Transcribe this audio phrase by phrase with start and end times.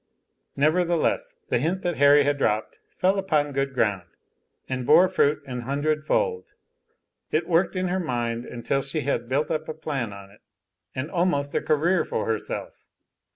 [0.55, 4.07] Nevertheless, the hint that Harry had dropped fell upon good ground,
[4.67, 6.53] and bore fruit an hundred fold;
[7.29, 10.41] it worked in her mind until she had built up a plan on it,
[10.95, 12.83] and almost a career for herself.